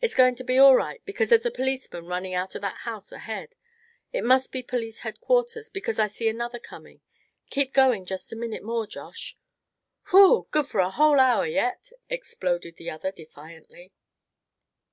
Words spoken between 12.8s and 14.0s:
other, defiantly.